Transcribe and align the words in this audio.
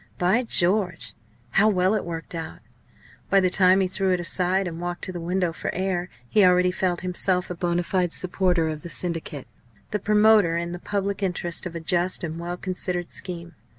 By 0.17 0.41
George! 0.45 1.13
how 1.51 1.69
well 1.69 1.93
it 1.93 2.03
worked 2.03 2.33
out! 2.33 2.57
By 3.29 3.39
the 3.39 3.51
time 3.51 3.81
he 3.81 3.87
threw 3.87 4.09
it 4.13 4.19
aside, 4.19 4.67
and 4.67 4.81
walked 4.81 5.03
to 5.03 5.11
the 5.11 5.19
window 5.21 5.53
for 5.53 5.69
air, 5.75 6.09
he 6.27 6.43
already 6.43 6.71
felt 6.71 7.01
himself 7.01 7.51
a 7.51 7.55
bonâ 7.55 7.85
fide 7.85 8.11
supporter 8.11 8.67
of 8.67 8.81
the 8.81 8.89
Syndicate 8.89 9.45
the 9.91 9.99
promoter 9.99 10.57
in 10.57 10.71
the 10.71 10.79
public 10.79 11.21
interest 11.21 11.67
of 11.67 11.75
a 11.75 11.79
just 11.79 12.23
and 12.23 12.39
well 12.39 12.57
considered 12.57 13.11
scheme. 13.11 13.53